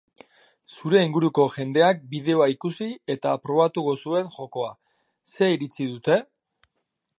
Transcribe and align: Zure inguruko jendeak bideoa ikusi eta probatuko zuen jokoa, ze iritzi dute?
Zure 0.75 1.01
inguruko 1.07 1.45
jendeak 1.55 2.01
bideoa 2.13 2.47
ikusi 2.55 2.89
eta 3.17 3.35
probatuko 3.45 3.95
zuen 4.07 4.33
jokoa, 4.39 4.75
ze 5.35 5.51
iritzi 5.59 5.89
dute? 5.95 6.21